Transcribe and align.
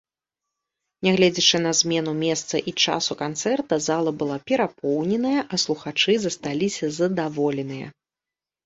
Нягледзячы 1.07 1.57
на 1.65 1.73
змену 1.79 2.11
месца 2.23 2.55
і 2.71 2.75
часу 2.85 3.13
канцэрта, 3.23 3.81
зала 3.89 4.11
была 4.23 4.37
перапоўненая, 4.49 5.37
а 5.53 5.65
слухачы 5.67 6.13
засталіся 6.27 6.95
задаволеныя. 6.99 7.87